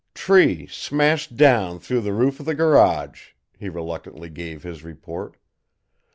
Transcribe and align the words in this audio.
"Tree 0.15 0.65
smashed 0.65 1.37
down 1.37 1.77
through 1.77 2.01
the 2.01 2.11
roof 2.11 2.39
of 2.39 2.47
the 2.47 2.55
garage," 2.55 3.33
he 3.59 3.69
reluctantly 3.69 4.29
gave 4.31 4.63
his 4.63 4.83
report. 4.83 5.37